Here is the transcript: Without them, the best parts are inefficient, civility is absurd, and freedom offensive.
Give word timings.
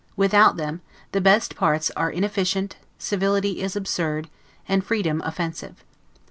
Without 0.15 0.57
them, 0.57 0.81
the 1.11 1.21
best 1.21 1.55
parts 1.55 1.91
are 1.95 2.09
inefficient, 2.09 2.75
civility 2.97 3.61
is 3.61 3.75
absurd, 3.75 4.31
and 4.67 4.83
freedom 4.83 5.21
offensive. 5.23 5.83